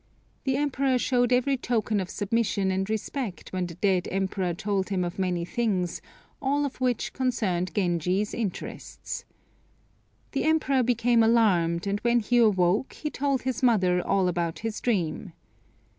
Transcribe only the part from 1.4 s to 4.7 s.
token of submission and respect when the dead Emperor